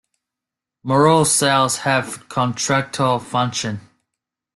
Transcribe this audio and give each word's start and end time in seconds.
Mural 0.83 1.25
cells 1.25 1.77
have 1.77 2.27
contractile 2.27 3.19
function. 3.19 3.81